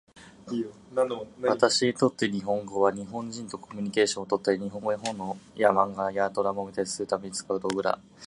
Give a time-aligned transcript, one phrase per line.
[1.43, 7.99] 私にとって日本語は、日本人とコミュニケーションをとったり、日本語の本や漫画やドラマを見たりするために使う道具だ。